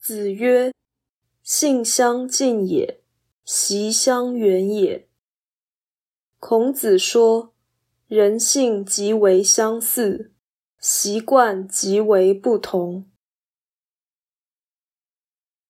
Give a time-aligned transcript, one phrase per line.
[0.00, 0.72] 子曰
[1.44, 3.02] ：“性相近也，
[3.44, 5.06] 习相远也。”
[6.40, 7.52] 孔子说
[8.08, 10.32] ：“人性极为相似，
[10.78, 13.10] 习惯极为不同。”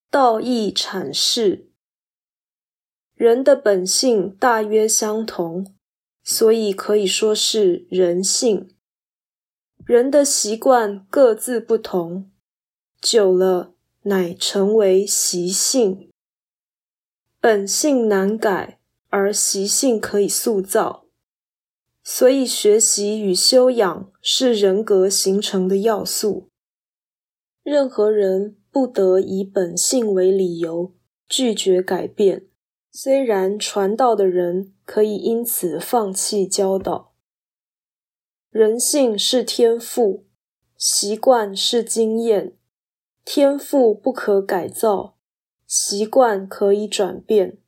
[0.08, 1.72] 道义阐释：
[3.14, 5.74] 人的本性大约相同，
[6.22, 8.76] 所以可以说是人性。
[9.84, 12.30] 人的习惯各自不同，
[13.00, 13.74] 久了。
[14.02, 16.10] 乃成为习性，
[17.38, 21.04] 本性难改，而习性可以塑造。
[22.02, 26.48] 所以，学习与修养是人格形成的要素。
[27.62, 30.94] 任何人不得以本性为理由
[31.28, 32.46] 拒绝改变。
[32.90, 37.12] 虽然传道的人可以因此放弃教导。
[38.48, 40.24] 人性是天赋，
[40.76, 42.56] 习惯是经验。
[43.32, 45.14] 天赋不可改造，
[45.64, 47.58] 习惯可以转变，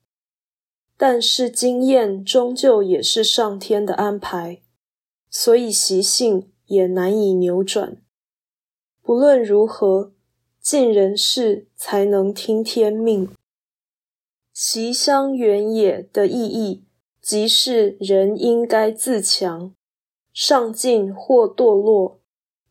[0.96, 4.60] 但是经验终究也是上天的安排，
[5.30, 8.02] 所以习性也难以扭转。
[9.02, 10.12] 不论如何，
[10.60, 13.30] 尽人事才能听天命。
[14.52, 16.82] 习相远也的意义，
[17.20, 19.72] 即是人应该自强，
[20.32, 22.18] 上进或堕落，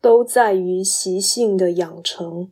[0.02, 2.50] 都在于习性的养成。